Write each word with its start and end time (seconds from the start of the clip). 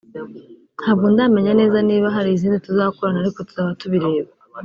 ntabwo 0.79 1.05
ndamenya 1.13 1.51
neza 1.59 1.77
niba 1.89 2.07
hari 2.15 2.29
izindi 2.31 2.57
tuzakorana 2.65 3.17
ariko 3.23 3.39
tuzaba 3.47 3.77
tubireba 3.79 4.31